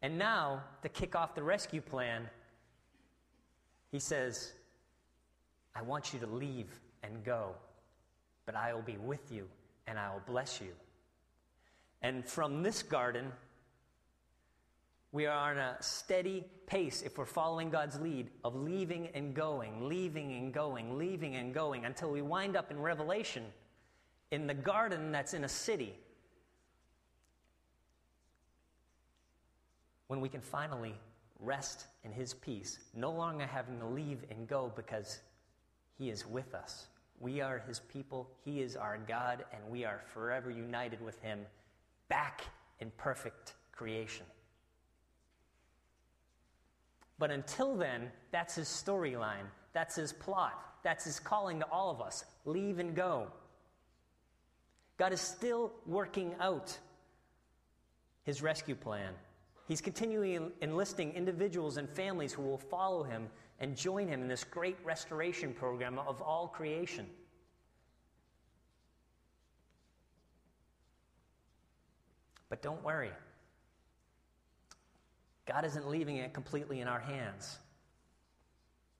And 0.00 0.18
now, 0.18 0.62
to 0.82 0.88
kick 0.88 1.16
off 1.16 1.34
the 1.34 1.42
rescue 1.42 1.80
plan, 1.80 2.28
He 3.90 3.98
says, 3.98 4.52
I 5.74 5.82
want 5.82 6.12
you 6.12 6.20
to 6.20 6.26
leave 6.26 6.68
and 7.02 7.24
go, 7.24 7.54
but 8.46 8.54
I 8.54 8.72
will 8.74 8.82
be 8.82 8.96
with 8.96 9.32
you 9.32 9.48
and 9.86 9.98
I 9.98 10.12
will 10.12 10.22
bless 10.26 10.60
you. 10.60 10.72
And 12.00 12.24
from 12.24 12.62
this 12.62 12.82
garden, 12.82 13.32
we 15.10 15.26
are 15.26 15.50
on 15.50 15.58
a 15.58 15.76
steady 15.80 16.44
pace, 16.66 17.02
if 17.02 17.18
we're 17.18 17.24
following 17.24 17.70
God's 17.70 17.98
lead, 18.00 18.30
of 18.44 18.54
leaving 18.54 19.08
and 19.14 19.34
going, 19.34 19.88
leaving 19.88 20.32
and 20.32 20.52
going, 20.52 20.98
leaving 20.98 21.36
and 21.36 21.52
going, 21.52 21.84
until 21.84 22.10
we 22.10 22.22
wind 22.22 22.56
up 22.56 22.70
in 22.70 22.78
Revelation 22.78 23.44
in 24.30 24.46
the 24.46 24.54
garden 24.54 25.12
that's 25.12 25.34
in 25.34 25.44
a 25.44 25.48
city. 25.48 25.94
When 30.08 30.20
we 30.20 30.28
can 30.28 30.40
finally 30.40 30.94
rest 31.40 31.86
in 32.04 32.12
His 32.12 32.34
peace, 32.34 32.78
no 32.94 33.10
longer 33.10 33.46
having 33.46 33.78
to 33.80 33.86
leave 33.86 34.24
and 34.30 34.46
go 34.46 34.72
because 34.76 35.20
He 35.98 36.10
is 36.10 36.26
with 36.26 36.54
us. 36.54 36.86
We 37.20 37.40
are 37.40 37.62
His 37.66 37.80
people, 37.80 38.30
He 38.44 38.60
is 38.60 38.76
our 38.76 38.98
God, 38.98 39.44
and 39.52 39.60
we 39.70 39.84
are 39.84 40.02
forever 40.12 40.50
united 40.50 41.00
with 41.04 41.20
Him 41.20 41.40
back 42.08 42.42
in 42.80 42.90
perfect 42.96 43.54
creation. 43.72 44.26
But 47.18 47.30
until 47.30 47.76
then, 47.76 48.10
that's 48.32 48.56
his 48.56 48.68
storyline, 48.68 49.46
that's 49.72 49.96
his 49.96 50.12
plot, 50.12 50.60
that's 50.82 51.04
his 51.04 51.20
calling 51.20 51.60
to 51.60 51.66
all 51.66 51.90
of 51.90 52.00
us 52.00 52.24
leave 52.44 52.78
and 52.78 52.94
go. 52.94 53.28
God 54.96 55.12
is 55.12 55.20
still 55.20 55.72
working 55.86 56.34
out 56.40 56.78
his 58.22 58.42
rescue 58.42 58.74
plan. 58.74 59.12
He's 59.66 59.80
continually 59.80 60.38
enlisting 60.60 61.12
individuals 61.12 61.76
and 61.76 61.88
families 61.88 62.32
who 62.32 62.42
will 62.42 62.58
follow 62.58 63.02
him 63.02 63.28
and 63.60 63.76
join 63.76 64.08
him 64.08 64.22
in 64.22 64.28
this 64.28 64.44
great 64.44 64.76
restoration 64.84 65.52
program 65.54 65.98
of 65.98 66.20
all 66.20 66.48
creation. 66.48 67.06
But 72.48 72.62
don't 72.62 72.82
worry. 72.84 73.10
God 75.46 75.64
isn't 75.64 75.88
leaving 75.88 76.18
it 76.18 76.32
completely 76.32 76.80
in 76.80 76.88
our 76.88 77.00
hands. 77.00 77.58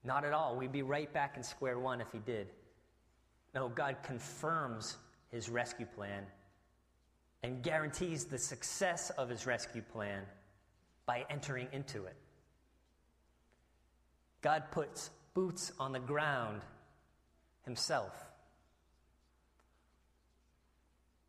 Not 0.03 0.25
at 0.25 0.33
all. 0.33 0.57
We'd 0.57 0.73
be 0.73 0.83
right 0.83 1.11
back 1.13 1.37
in 1.37 1.43
square 1.43 1.79
one 1.79 2.01
if 2.01 2.11
He 2.13 2.19
did. 2.19 2.49
No, 3.55 3.69
God 3.69 3.97
confirms 4.03 4.97
His 5.35 5.51
rescue 5.51 5.87
plan 5.87 6.23
and 7.43 7.61
guarantees 7.61 8.27
the 8.27 8.39
success 8.39 9.11
of 9.11 9.29
His 9.29 9.47
rescue 9.47 9.83
plan 9.83 10.23
by 11.07 11.25
entering 11.29 11.67
into 11.73 12.05
it. 12.05 12.15
God 14.43 14.63
puts 14.71 15.11
boots 15.35 15.73
on 15.81 15.91
the 15.91 15.99
ground 15.99 16.61
Himself. 17.65 18.13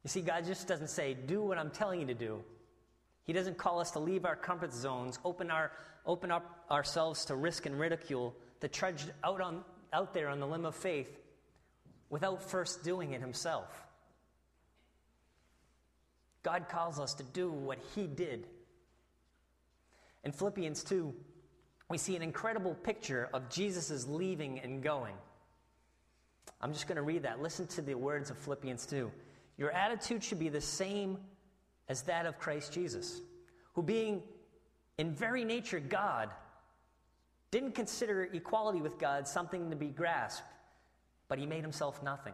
You 0.03 0.09
see, 0.09 0.21
God 0.21 0.45
just 0.45 0.67
doesn't 0.67 0.91
say, 0.91 1.15
do 1.15 1.41
what 1.41 1.57
I'm 1.57 1.71
telling 1.71 1.99
you 1.99 2.05
to 2.05 2.13
do. 2.13 2.43
He 3.23 3.33
doesn't 3.33 3.57
call 3.57 3.79
us 3.79 3.89
to 3.91 3.99
leave 3.99 4.23
our 4.23 4.35
comfort 4.35 4.71
zones, 4.71 5.17
open, 5.25 5.49
our, 5.49 5.71
open 6.05 6.29
up 6.29 6.63
ourselves 6.69 7.25
to 7.25 7.35
risk 7.35 7.65
and 7.65 7.79
ridicule, 7.79 8.35
to 8.61 8.67
trudge 8.67 9.03
out, 9.23 9.41
on, 9.41 9.63
out 9.91 10.13
there 10.13 10.29
on 10.29 10.39
the 10.39 10.45
limb 10.45 10.65
of 10.65 10.75
faith 10.75 11.09
without 12.11 12.43
first 12.43 12.83
doing 12.83 13.13
it 13.13 13.19
himself. 13.21 13.84
God 16.45 16.69
calls 16.69 16.99
us 16.99 17.15
to 17.15 17.23
do 17.23 17.49
what 17.49 17.79
he 17.95 18.05
did. 18.05 18.45
In 20.23 20.31
Philippians 20.31 20.83
2, 20.83 21.11
we 21.89 21.97
see 21.97 22.15
an 22.15 22.21
incredible 22.21 22.75
picture 22.75 23.29
of 23.33 23.49
Jesus' 23.49 24.07
leaving 24.07 24.59
and 24.59 24.83
going. 24.83 25.15
I'm 26.61 26.71
just 26.71 26.87
going 26.87 26.97
to 26.97 27.01
read 27.01 27.23
that. 27.23 27.41
Listen 27.41 27.65
to 27.67 27.81
the 27.81 27.95
words 27.95 28.29
of 28.29 28.37
Philippians 28.37 28.85
2. 28.85 29.11
Your 29.57 29.71
attitude 29.71 30.23
should 30.23 30.37
be 30.37 30.49
the 30.49 30.61
same 30.61 31.17
as 31.89 32.03
that 32.03 32.27
of 32.27 32.37
Christ 32.37 32.71
Jesus, 32.71 33.21
who, 33.73 33.81
being 33.81 34.21
in 34.99 35.15
very 35.15 35.43
nature 35.43 35.79
God, 35.79 36.29
didn't 37.49 37.73
consider 37.73 38.29
equality 38.33 38.81
with 38.81 38.99
God 38.99 39.27
something 39.27 39.71
to 39.71 39.75
be 39.75 39.87
grasped, 39.87 40.45
but 41.27 41.39
he 41.39 41.47
made 41.47 41.63
himself 41.63 42.03
nothing, 42.03 42.33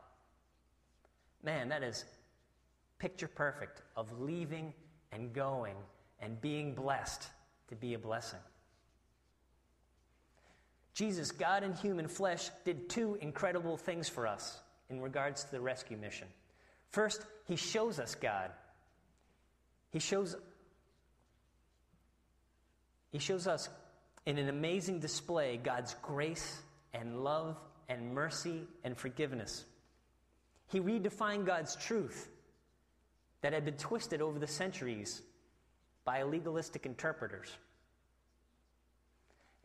Man, 1.43 1.69
that 1.69 1.83
is 1.83 2.05
picture 2.99 3.27
perfect 3.27 3.81
of 3.95 4.19
leaving 4.19 4.73
and 5.11 5.33
going 5.33 5.75
and 6.19 6.39
being 6.39 6.75
blessed 6.75 7.27
to 7.69 7.75
be 7.75 7.93
a 7.93 7.99
blessing. 7.99 8.39
Jesus, 10.93 11.31
God 11.31 11.63
in 11.63 11.73
human 11.73 12.07
flesh, 12.07 12.49
did 12.65 12.89
two 12.89 13.17
incredible 13.21 13.77
things 13.77 14.07
for 14.09 14.27
us 14.27 14.59
in 14.89 15.01
regards 15.01 15.45
to 15.45 15.51
the 15.51 15.61
rescue 15.61 15.97
mission. 15.97 16.27
First, 16.89 17.25
he 17.45 17.55
shows 17.55 17.99
us 17.99 18.13
God. 18.15 18.51
He 19.91 19.99
shows, 19.99 20.35
he 23.11 23.19
shows 23.19 23.47
us 23.47 23.69
in 24.25 24.37
an 24.37 24.49
amazing 24.49 24.99
display 24.99 25.57
God's 25.57 25.95
grace 26.01 26.61
and 26.93 27.23
love 27.23 27.57
and 27.89 28.13
mercy 28.13 28.67
and 28.83 28.97
forgiveness. 28.97 29.65
He 30.71 30.79
redefined 30.79 31.45
God's 31.45 31.75
truth 31.75 32.29
that 33.41 33.51
had 33.51 33.65
been 33.65 33.75
twisted 33.75 34.21
over 34.21 34.39
the 34.39 34.47
centuries 34.47 35.21
by 36.05 36.23
legalistic 36.23 36.85
interpreters. 36.85 37.49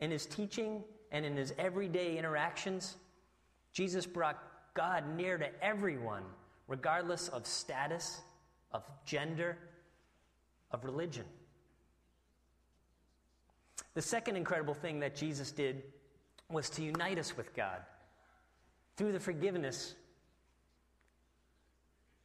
In 0.01 0.11
his 0.11 0.25
teaching 0.25 0.83
and 1.11 1.25
in 1.25 1.37
his 1.37 1.53
everyday 1.57 2.17
interactions, 2.17 2.97
Jesus 3.71 4.05
brought 4.05 4.37
God 4.73 5.15
near 5.15 5.37
to 5.37 5.47
everyone, 5.63 6.23
regardless 6.67 7.29
of 7.29 7.47
status, 7.47 8.19
of 8.73 8.83
gender, 9.05 9.57
of 10.71 10.83
religion. 10.83 11.25
The 13.93 14.01
second 14.01 14.35
incredible 14.35 14.73
thing 14.73 14.99
that 14.99 15.15
Jesus 15.15 15.51
did 15.51 15.83
was 16.49 16.69
to 16.71 16.83
unite 16.83 17.17
us 17.17 17.37
with 17.37 17.55
God 17.55 17.79
through 18.97 19.13
the 19.13 19.19
forgiveness 19.19 19.95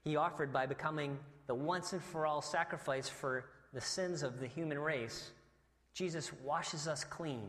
he 0.04 0.16
offered 0.16 0.52
by 0.52 0.66
becoming 0.66 1.18
the 1.47 1.54
once 1.54 1.92
and 1.92 2.02
for 2.02 2.26
all 2.26 2.42
sacrifice 2.42 3.09
for 3.09 3.44
the 3.73 3.80
sins 3.80 4.23
of 4.23 4.40
the 4.40 4.47
human 4.47 4.78
race. 4.78 5.30
Jesus 5.94 6.32
washes 6.44 6.88
us 6.88 7.04
clean 7.04 7.49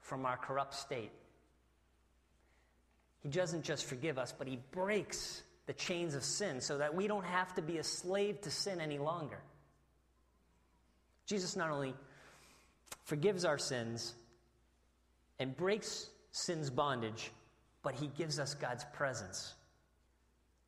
from 0.00 0.26
our 0.26 0.36
corrupt 0.36 0.74
state. 0.74 1.12
He 3.22 3.28
doesn't 3.28 3.64
just 3.64 3.84
forgive 3.84 4.18
us, 4.18 4.34
but 4.36 4.46
He 4.46 4.58
breaks 4.72 5.42
the 5.66 5.72
chains 5.74 6.14
of 6.14 6.24
sin 6.24 6.60
so 6.60 6.78
that 6.78 6.94
we 6.94 7.06
don't 7.06 7.24
have 7.24 7.54
to 7.54 7.62
be 7.62 7.78
a 7.78 7.84
slave 7.84 8.40
to 8.42 8.50
sin 8.50 8.80
any 8.80 8.98
longer. 8.98 9.38
Jesus 11.26 11.54
not 11.54 11.70
only 11.70 11.94
forgives 13.04 13.44
our 13.44 13.58
sins 13.58 14.14
and 15.38 15.56
breaks 15.56 16.08
sin's 16.32 16.70
bondage, 16.70 17.30
but 17.82 17.94
He 17.94 18.08
gives 18.08 18.38
us 18.38 18.54
God's 18.54 18.84
presence, 18.92 19.54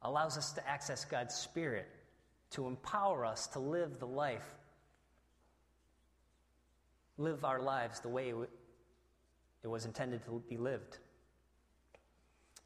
allows 0.02 0.36
us 0.36 0.52
to 0.52 0.68
access 0.68 1.04
God's 1.04 1.34
Spirit 1.34 1.88
to 2.52 2.66
empower 2.66 3.24
us 3.24 3.46
to 3.48 3.58
live 3.58 3.98
the 3.98 4.06
life, 4.06 4.54
live 7.18 7.44
our 7.44 7.60
lives 7.60 8.00
the 8.00 8.08
way 8.08 8.34
it 9.62 9.66
was 9.66 9.84
intended 9.84 10.24
to 10.26 10.42
be 10.48 10.56
lived. 10.56 10.98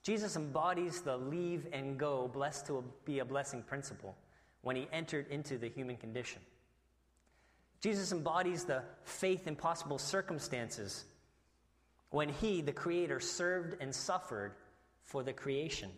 Jesus 0.02 0.36
embodies 0.36 1.00
the 1.02 1.16
leave 1.16 1.66
and 1.72 1.98
go, 1.98 2.28
blessed 2.28 2.66
to 2.66 2.84
be 3.04 3.20
a 3.20 3.24
blessing 3.24 3.62
principle 3.62 4.16
when 4.62 4.76
he 4.76 4.88
entered 4.92 5.28
into 5.30 5.58
the 5.58 5.68
human 5.68 5.96
condition. 5.96 6.40
Jesus 7.80 8.12
embodies 8.12 8.64
the 8.64 8.82
faith 9.04 9.46
in 9.46 9.54
possible 9.54 9.98
circumstances 9.98 11.04
when 12.10 12.28
he, 12.28 12.60
the 12.60 12.72
Creator, 12.72 13.20
served 13.20 13.76
and 13.80 13.94
suffered 13.94 14.54
for 15.04 15.22
the 15.22 15.32
creation, 15.32 15.90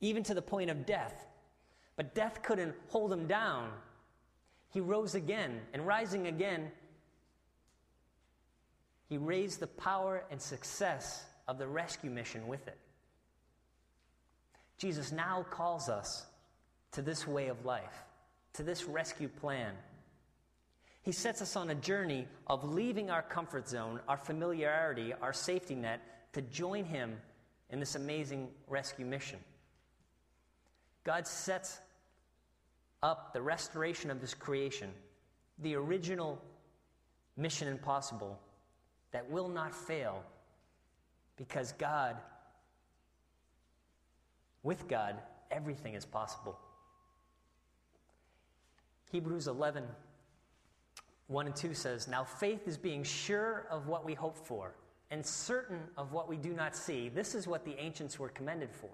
even 0.00 0.22
to 0.24 0.34
the 0.34 0.42
point 0.42 0.70
of 0.70 0.86
death. 0.86 1.26
But 1.96 2.14
death 2.14 2.42
couldn't 2.42 2.74
hold 2.88 3.12
him 3.12 3.26
down. 3.26 3.70
He 4.70 4.80
rose 4.80 5.14
again, 5.14 5.60
and 5.72 5.86
rising 5.86 6.26
again, 6.26 6.70
he 9.08 9.16
raised 9.16 9.60
the 9.60 9.66
power 9.66 10.24
and 10.30 10.40
success 10.40 11.24
of 11.46 11.58
the 11.58 11.66
rescue 11.66 12.10
mission 12.10 12.46
with 12.46 12.66
it. 12.68 12.78
Jesus 14.76 15.10
now 15.10 15.44
calls 15.50 15.88
us 15.88 16.26
to 16.92 17.02
this 17.02 17.26
way 17.26 17.48
of 17.48 17.64
life, 17.64 18.04
to 18.52 18.62
this 18.62 18.84
rescue 18.84 19.28
plan. 19.28 19.72
He 21.02 21.12
sets 21.12 21.40
us 21.40 21.56
on 21.56 21.70
a 21.70 21.74
journey 21.74 22.26
of 22.46 22.64
leaving 22.64 23.10
our 23.10 23.22
comfort 23.22 23.68
zone, 23.68 23.98
our 24.08 24.18
familiarity, 24.18 25.14
our 25.22 25.32
safety 25.32 25.74
net, 25.74 26.00
to 26.34 26.42
join 26.42 26.84
Him 26.84 27.16
in 27.70 27.80
this 27.80 27.94
amazing 27.94 28.48
rescue 28.68 29.06
mission. 29.06 29.38
God 31.08 31.26
sets 31.26 31.80
up 33.02 33.32
the 33.32 33.40
restoration 33.40 34.10
of 34.10 34.20
His 34.20 34.34
creation, 34.34 34.90
the 35.60 35.74
original 35.74 36.38
mission 37.34 37.66
impossible 37.66 38.38
that 39.12 39.30
will 39.30 39.48
not 39.48 39.74
fail 39.74 40.22
because 41.38 41.72
God, 41.78 42.18
with 44.62 44.86
God, 44.86 45.16
everything 45.50 45.94
is 45.94 46.04
possible. 46.04 46.58
Hebrews 49.10 49.48
11, 49.48 49.84
1 51.28 51.46
and 51.46 51.56
2 51.56 51.72
says, 51.72 52.06
Now 52.06 52.22
faith 52.22 52.68
is 52.68 52.76
being 52.76 53.02
sure 53.02 53.66
of 53.70 53.86
what 53.86 54.04
we 54.04 54.12
hope 54.12 54.36
for 54.36 54.74
and 55.10 55.24
certain 55.24 55.80
of 55.96 56.12
what 56.12 56.28
we 56.28 56.36
do 56.36 56.52
not 56.52 56.76
see. 56.76 57.08
This 57.08 57.34
is 57.34 57.46
what 57.46 57.64
the 57.64 57.82
ancients 57.82 58.18
were 58.18 58.28
commended 58.28 58.70
for. 58.70 58.90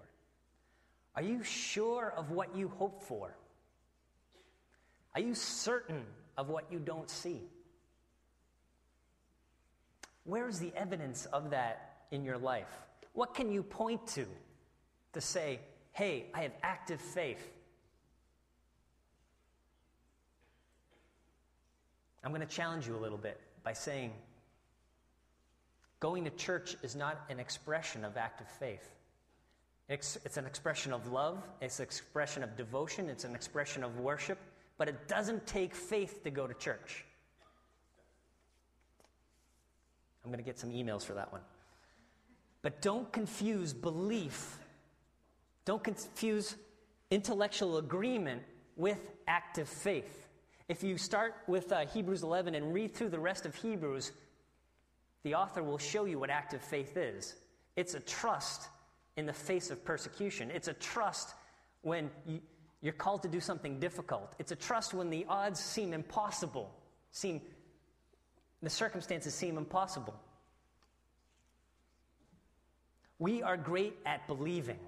Are 1.16 1.22
you 1.22 1.42
sure 1.42 2.12
of 2.16 2.30
what 2.30 2.56
you 2.56 2.68
hope 2.68 3.02
for? 3.02 3.36
Are 5.14 5.20
you 5.20 5.34
certain 5.34 6.02
of 6.36 6.48
what 6.48 6.64
you 6.70 6.78
don't 6.78 7.08
see? 7.08 7.40
Where's 10.24 10.58
the 10.58 10.72
evidence 10.74 11.26
of 11.26 11.50
that 11.50 12.06
in 12.10 12.24
your 12.24 12.38
life? 12.38 12.80
What 13.12 13.34
can 13.34 13.52
you 13.52 13.62
point 13.62 14.06
to 14.08 14.26
to 15.12 15.20
say, 15.20 15.60
hey, 15.92 16.26
I 16.34 16.42
have 16.42 16.52
active 16.62 17.00
faith? 17.00 17.52
I'm 22.24 22.30
going 22.30 22.40
to 22.40 22.46
challenge 22.46 22.86
you 22.88 22.96
a 22.96 22.98
little 22.98 23.18
bit 23.18 23.38
by 23.62 23.74
saying, 23.74 24.12
going 26.00 26.24
to 26.24 26.30
church 26.30 26.74
is 26.82 26.96
not 26.96 27.20
an 27.28 27.38
expression 27.38 28.04
of 28.04 28.16
active 28.16 28.48
faith. 28.48 28.88
It's, 29.88 30.16
it's, 30.24 30.38
an 30.38 30.46
expression 30.46 30.92
of 30.92 31.12
love, 31.12 31.42
it's 31.60 31.78
an 31.78 31.82
expression 31.82 32.42
of 32.42 32.56
devotion, 32.56 33.10
it's 33.10 33.24
an 33.24 33.34
expression 33.34 33.84
of 33.84 34.00
worship, 34.00 34.38
but 34.78 34.88
it 34.88 35.08
doesn't 35.08 35.46
take 35.46 35.74
faith 35.74 36.22
to 36.24 36.30
go 36.30 36.46
to 36.46 36.54
church. 36.54 37.04
I'm 40.24 40.30
going 40.30 40.38
to 40.38 40.44
get 40.44 40.58
some 40.58 40.70
emails 40.70 41.04
for 41.04 41.12
that 41.14 41.30
one. 41.30 41.42
But 42.62 42.80
don't 42.80 43.12
confuse 43.12 43.74
belief, 43.74 44.58
don't 45.66 45.84
confuse 45.84 46.56
intellectual 47.10 47.76
agreement 47.76 48.42
with 48.76 49.10
active 49.28 49.68
faith. 49.68 50.28
If 50.66 50.82
you 50.82 50.96
start 50.96 51.34
with 51.46 51.70
uh, 51.72 51.84
Hebrews 51.86 52.22
11 52.22 52.54
and 52.54 52.72
read 52.72 52.94
through 52.94 53.10
the 53.10 53.20
rest 53.20 53.44
of 53.44 53.54
Hebrews, 53.54 54.12
the 55.24 55.34
author 55.34 55.62
will 55.62 55.76
show 55.76 56.06
you 56.06 56.18
what 56.18 56.30
active 56.30 56.62
faith 56.62 56.96
is. 56.96 57.34
It's 57.76 57.92
a 57.92 58.00
trust 58.00 58.68
in 59.16 59.26
the 59.26 59.32
face 59.32 59.70
of 59.70 59.84
persecution, 59.84 60.50
it's 60.50 60.68
a 60.68 60.72
trust 60.72 61.34
when 61.82 62.10
you, 62.26 62.40
you're 62.80 62.92
called 62.92 63.22
to 63.22 63.28
do 63.28 63.40
something 63.40 63.78
difficult, 63.78 64.34
it's 64.38 64.52
a 64.52 64.56
trust 64.56 64.94
when 64.94 65.10
the 65.10 65.24
odds 65.28 65.60
seem 65.60 65.92
impossible, 65.92 66.70
seem 67.10 67.40
the 68.62 68.70
circumstances 68.70 69.34
seem 69.34 69.58
impossible. 69.58 70.14
We 73.18 73.42
are 73.42 73.56
great 73.56 73.96
at 74.06 74.26
believing, 74.26 74.78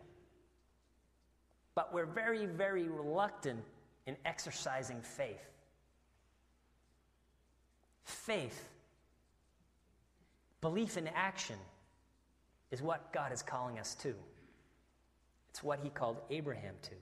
but 1.75 1.93
we're 1.93 2.07
very, 2.07 2.47
very 2.47 2.89
reluctant 2.89 3.63
in 4.07 4.17
exercising 4.25 5.03
faith. 5.03 5.51
Faith, 8.05 8.69
belief 10.61 10.97
in 10.97 11.09
action, 11.09 11.57
is 12.71 12.83
what 12.83 13.13
God 13.13 13.33
is 13.33 13.43
calling 13.43 13.79
us 13.79 13.95
to. 13.97 14.15
It's 15.51 15.63
what 15.63 15.81
He 15.83 15.91
called 15.91 16.21
Abraham 16.31 16.75
to. 16.83 16.95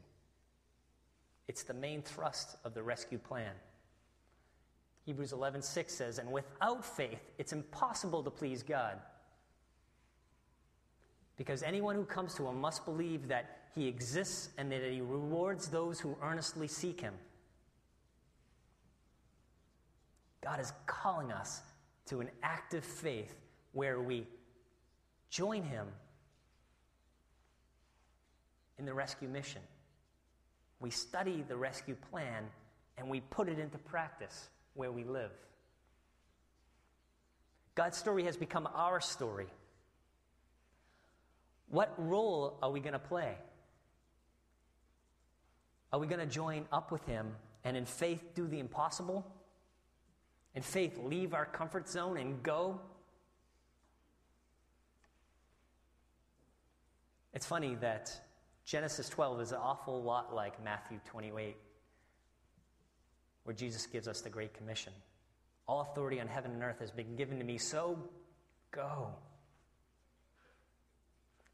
It's 1.48 1.62
the 1.62 1.74
main 1.74 2.02
thrust 2.02 2.56
of 2.64 2.74
the 2.74 2.82
rescue 2.82 3.18
plan. 3.18 3.52
Hebrews 5.04 5.32
11:6 5.32 5.94
says, 5.94 6.18
"And 6.18 6.32
without 6.32 6.84
faith, 6.84 7.20
it's 7.36 7.52
impossible 7.52 8.22
to 8.24 8.30
please 8.30 8.62
God." 8.62 9.00
Because 11.36 11.62
anyone 11.62 11.96
who 11.96 12.06
comes 12.06 12.34
to 12.36 12.46
him 12.46 12.60
must 12.60 12.84
believe 12.84 13.28
that 13.28 13.68
he 13.74 13.88
exists 13.88 14.50
and 14.56 14.70
that 14.70 14.82
he 14.82 15.00
rewards 15.00 15.68
those 15.68 16.00
who 16.00 16.16
earnestly 16.22 16.68
seek 16.68 17.00
him. 17.00 17.18
God 20.40 20.60
is 20.60 20.72
calling 20.86 21.32
us 21.32 21.62
to 22.06 22.20
an 22.20 22.30
active 22.42 22.84
faith 22.84 23.34
where 23.72 24.00
we 24.00 24.28
join 25.34 25.64
him 25.64 25.88
in 28.78 28.86
the 28.86 28.94
rescue 28.94 29.28
mission. 29.28 29.62
We 30.78 30.90
study 30.90 31.44
the 31.48 31.56
rescue 31.56 31.96
plan 32.10 32.44
and 32.96 33.10
we 33.10 33.20
put 33.20 33.48
it 33.48 33.58
into 33.58 33.76
practice 33.78 34.48
where 34.74 34.92
we 34.92 35.02
live. 35.02 35.32
God's 37.74 37.98
story 37.98 38.22
has 38.24 38.36
become 38.36 38.68
our 38.76 39.00
story. 39.00 39.48
What 41.68 41.92
role 41.98 42.56
are 42.62 42.70
we 42.70 42.78
going 42.78 42.92
to 42.92 43.00
play? 43.00 43.34
Are 45.92 45.98
we 45.98 46.06
going 46.06 46.20
to 46.20 46.32
join 46.32 46.64
up 46.70 46.92
with 46.92 47.04
Him 47.06 47.34
and 47.64 47.76
in 47.76 47.86
faith 47.86 48.22
do 48.36 48.46
the 48.46 48.60
impossible? 48.60 49.26
In 50.54 50.62
faith, 50.62 50.96
leave 51.02 51.34
our 51.34 51.46
comfort 51.46 51.88
zone 51.88 52.18
and 52.18 52.40
go? 52.44 52.80
It's 57.34 57.46
funny 57.46 57.74
that 57.80 58.12
Genesis 58.64 59.08
12 59.08 59.40
is 59.40 59.52
an 59.52 59.58
awful 59.60 60.00
lot 60.02 60.32
like 60.32 60.62
Matthew 60.64 61.00
28, 61.06 61.56
where 63.42 63.54
Jesus 63.54 63.86
gives 63.86 64.06
us 64.06 64.20
the 64.20 64.30
Great 64.30 64.54
Commission. 64.54 64.92
All 65.66 65.80
authority 65.80 66.20
on 66.20 66.28
heaven 66.28 66.52
and 66.52 66.62
earth 66.62 66.78
has 66.78 66.92
been 66.92 67.16
given 67.16 67.38
to 67.38 67.44
me, 67.44 67.58
so 67.58 67.98
go. 68.70 69.08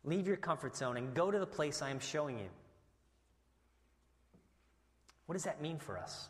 Leave 0.04 0.26
your 0.26 0.36
comfort 0.36 0.76
zone 0.76 0.98
and 0.98 1.14
go 1.14 1.30
to 1.30 1.38
the 1.38 1.46
place 1.46 1.80
I 1.80 1.90
am 1.90 1.98
showing 1.98 2.38
you. 2.38 2.48
What 5.24 5.32
does 5.34 5.44
that 5.44 5.62
mean 5.62 5.78
for 5.78 5.96
us? 5.96 6.28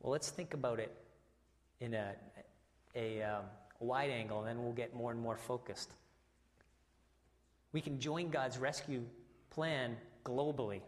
Well, 0.00 0.12
let's 0.12 0.30
think 0.30 0.54
about 0.54 0.80
it 0.80 0.94
in 1.80 1.92
a, 1.92 2.12
a, 2.94 3.22
um, 3.22 3.44
wide 3.80 4.10
angle, 4.10 4.38
and 4.38 4.48
then 4.48 4.62
we'll 4.64 4.72
get 4.72 4.94
more 4.94 5.10
and 5.10 5.20
more 5.20 5.36
focused. 5.36 5.90
We 7.74 7.80
can 7.80 7.98
join 7.98 8.30
God's 8.30 8.56
rescue 8.56 9.02
plan 9.50 9.96
globally. 10.24 10.80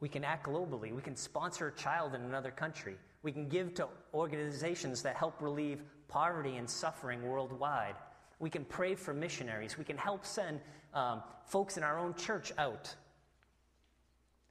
We 0.00 0.08
can 0.10 0.22
act 0.22 0.46
globally. 0.46 0.94
We 0.94 1.00
can 1.00 1.16
sponsor 1.16 1.68
a 1.68 1.72
child 1.72 2.14
in 2.14 2.20
another 2.20 2.50
country. 2.50 2.96
We 3.22 3.32
can 3.32 3.48
give 3.48 3.72
to 3.74 3.88
organizations 4.12 5.02
that 5.02 5.16
help 5.16 5.40
relieve 5.40 5.82
poverty 6.08 6.56
and 6.56 6.68
suffering 6.68 7.22
worldwide. 7.22 7.94
We 8.38 8.50
can 8.50 8.66
pray 8.66 8.94
for 8.94 9.14
missionaries. 9.14 9.78
We 9.78 9.84
can 9.84 9.96
help 9.96 10.26
send 10.26 10.60
um, 10.92 11.22
folks 11.46 11.78
in 11.78 11.82
our 11.82 11.98
own 11.98 12.14
church 12.14 12.52
out. 12.58 12.94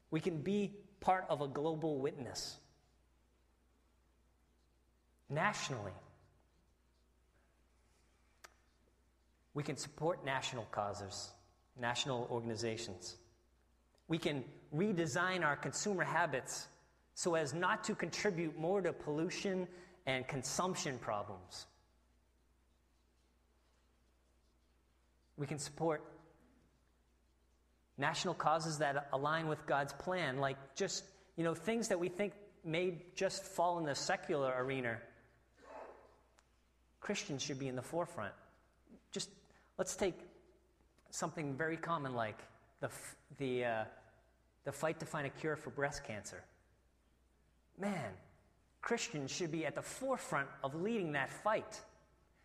We 0.09 0.19
can 0.19 0.41
be 0.41 0.73
part 1.01 1.25
of 1.29 1.41
a 1.41 1.47
global 1.47 1.99
witness 1.99 2.57
nationally. 5.29 5.91
We 9.53 9.61
can 9.61 9.77
support 9.77 10.25
national 10.25 10.65
causes, 10.71 11.29
national 11.79 12.27
organizations. 12.31 13.15
We 14.07 14.17
can 14.17 14.43
redesign 14.75 15.43
our 15.43 15.55
consumer 15.55 16.03
habits 16.03 16.67
so 17.15 17.35
as 17.35 17.53
not 17.53 17.83
to 17.85 17.95
contribute 17.95 18.57
more 18.57 18.81
to 18.81 18.93
pollution 18.93 19.67
and 20.05 20.27
consumption 20.27 20.97
problems. 20.99 21.65
We 25.37 25.47
can 25.47 25.59
support 25.59 26.03
national 27.97 28.33
causes 28.33 28.77
that 28.79 29.07
align 29.13 29.47
with 29.47 29.65
God's 29.65 29.93
plan, 29.93 30.37
like 30.37 30.57
just, 30.75 31.03
you 31.37 31.43
know, 31.43 31.53
things 31.53 31.87
that 31.87 31.99
we 31.99 32.09
think 32.09 32.33
may 32.63 32.97
just 33.15 33.43
fall 33.43 33.79
in 33.79 33.85
the 33.85 33.95
secular 33.95 34.53
arena. 34.57 34.97
Christians 36.99 37.43
should 37.43 37.59
be 37.59 37.67
in 37.67 37.75
the 37.75 37.81
forefront. 37.81 38.33
Just 39.11 39.29
let's 39.77 39.95
take 39.95 40.15
something 41.15 41.55
very 41.55 41.77
common 41.77 42.13
like 42.13 42.37
the, 42.81 42.89
the, 43.37 43.65
uh, 43.65 43.83
the 44.65 44.71
fight 44.71 44.99
to 44.99 45.05
find 45.05 45.25
a 45.25 45.29
cure 45.29 45.55
for 45.55 45.69
breast 45.69 46.03
cancer. 46.03 46.43
Man, 47.79 48.11
Christians 48.81 49.31
should 49.31 49.51
be 49.51 49.65
at 49.65 49.75
the 49.75 49.81
forefront 49.81 50.47
of 50.63 50.75
leading 50.75 51.13
that 51.13 51.29
fight 51.29 51.79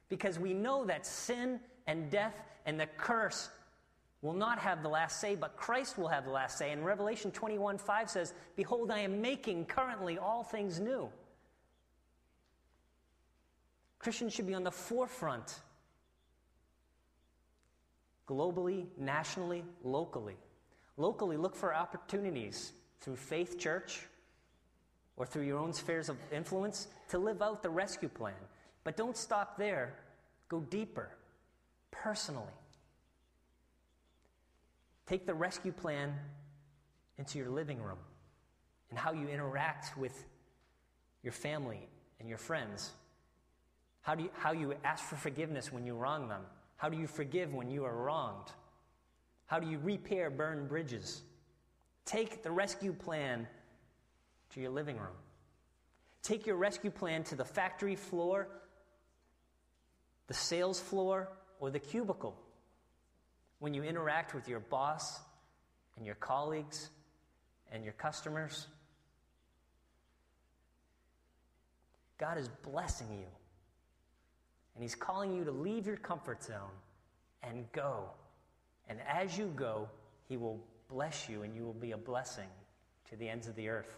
because 0.08 0.38
we 0.38 0.54
know 0.54 0.84
that 0.84 1.04
sin 1.04 1.60
and 1.86 2.10
death 2.10 2.34
and 2.64 2.78
the 2.78 2.86
curse 2.96 3.50
will 4.22 4.34
not 4.34 4.58
have 4.58 4.82
the 4.82 4.88
last 4.88 5.20
say, 5.20 5.34
but 5.34 5.56
Christ 5.56 5.98
will 5.98 6.08
have 6.08 6.24
the 6.24 6.30
last 6.30 6.58
say. 6.58 6.70
And 6.70 6.84
Revelation 6.84 7.30
21 7.30 7.78
5 7.78 8.10
says, 8.10 8.34
Behold, 8.54 8.90
I 8.90 9.00
am 9.00 9.20
making 9.20 9.66
currently 9.66 10.18
all 10.18 10.44
things 10.44 10.78
new. 10.78 11.08
Christians 13.98 14.32
should 14.32 14.46
be 14.46 14.54
on 14.54 14.64
the 14.64 14.70
forefront 14.70 15.60
globally, 18.30 18.86
nationally, 18.96 19.64
locally. 19.82 20.36
Locally, 20.96 21.36
look 21.36 21.56
for 21.56 21.74
opportunities 21.74 22.72
through 23.00 23.16
Faith 23.16 23.58
Church 23.58 24.06
or 25.16 25.26
through 25.26 25.42
your 25.42 25.58
own 25.58 25.72
spheres 25.72 26.08
of 26.08 26.16
influence 26.32 26.86
to 27.08 27.18
live 27.18 27.42
out 27.42 27.62
the 27.62 27.70
rescue 27.70 28.08
plan. 28.08 28.34
But 28.84 28.96
don't 28.96 29.16
stop 29.16 29.58
there, 29.58 29.94
go 30.48 30.60
deeper, 30.60 31.10
personally. 31.90 32.46
Take 35.06 35.26
the 35.26 35.34
rescue 35.34 35.72
plan 35.72 36.14
into 37.18 37.38
your 37.38 37.50
living 37.50 37.82
room 37.82 37.98
and 38.90 38.98
how 38.98 39.12
you 39.12 39.26
interact 39.26 39.98
with 39.98 40.24
your 41.22 41.32
family 41.32 41.88
and 42.20 42.28
your 42.28 42.38
friends. 42.38 42.90
How, 44.02 44.14
do 44.14 44.22
you, 44.22 44.30
how 44.34 44.52
you 44.52 44.74
ask 44.84 45.04
for 45.04 45.16
forgiveness 45.16 45.72
when 45.72 45.84
you 45.84 45.94
wrong 45.94 46.28
them. 46.28 46.42
How 46.80 46.88
do 46.88 46.96
you 46.96 47.06
forgive 47.06 47.52
when 47.52 47.70
you 47.70 47.84
are 47.84 47.94
wronged? 47.94 48.52
How 49.44 49.58
do 49.58 49.68
you 49.68 49.78
repair 49.80 50.30
burned 50.30 50.66
bridges? 50.66 51.20
Take 52.06 52.42
the 52.42 52.50
rescue 52.50 52.94
plan 52.94 53.46
to 54.54 54.60
your 54.62 54.70
living 54.70 54.96
room. 54.96 55.18
Take 56.22 56.46
your 56.46 56.56
rescue 56.56 56.90
plan 56.90 57.22
to 57.24 57.36
the 57.36 57.44
factory 57.44 57.96
floor, 57.96 58.48
the 60.26 60.32
sales 60.32 60.80
floor, 60.80 61.28
or 61.58 61.68
the 61.68 61.78
cubicle 61.78 62.34
when 63.58 63.74
you 63.74 63.82
interact 63.82 64.34
with 64.34 64.48
your 64.48 64.60
boss 64.60 65.20
and 65.98 66.06
your 66.06 66.14
colleagues 66.14 66.88
and 67.70 67.84
your 67.84 67.92
customers. 67.92 68.68
God 72.16 72.38
is 72.38 72.48
blessing 72.48 73.08
you. 73.12 73.26
And 74.80 74.88
He's 74.88 74.94
calling 74.94 75.34
you 75.34 75.44
to 75.44 75.50
leave 75.50 75.86
your 75.86 75.98
comfort 75.98 76.42
zone 76.42 76.72
and 77.42 77.70
go. 77.72 78.04
And 78.88 78.98
as 79.06 79.36
you 79.36 79.52
go, 79.54 79.90
He 80.26 80.38
will 80.38 80.58
bless 80.88 81.28
you 81.28 81.42
and 81.42 81.54
you 81.54 81.64
will 81.64 81.74
be 81.74 81.92
a 81.92 81.98
blessing 81.98 82.48
to 83.10 83.16
the 83.16 83.28
ends 83.28 83.46
of 83.46 83.54
the 83.56 83.68
earth. 83.68 83.94